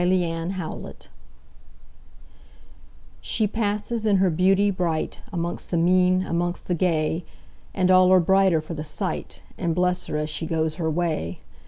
1840 0.01 0.81
The 0.81 0.93
Secret 0.93 1.09
SHE 3.21 3.47
passes 3.49 4.03
in 4.03 4.17
her 4.17 4.31
beauty 4.31 4.71
brightAmongst 4.71 5.69
the 5.69 5.77
mean, 5.77 6.25
amongst 6.25 6.65
the 6.67 6.73
gay, 6.73 7.23
And 7.75 7.91
all 7.91 8.11
are 8.11 8.19
brighter 8.19 8.61
for 8.61 8.73
the 8.73 8.83
sight, 8.83 9.43
And 9.59 9.75
bless 9.75 10.07
her 10.07 10.17
as 10.17 10.31
she 10.31 10.47
goes 10.47 10.73
her 10.81 10.89
way. 10.89 11.41